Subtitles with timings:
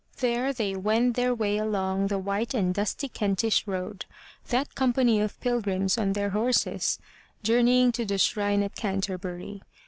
[0.17, 4.05] There they wend their way along the white and dusty Kentish road,
[4.47, 6.97] that company of pilgrims on their horses,
[7.43, 9.61] journeying to the shrine at Canterbury.